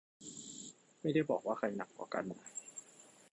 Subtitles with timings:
[1.01, 2.41] ไม่ได้บอกว่าใครหนักกว่ากันนะ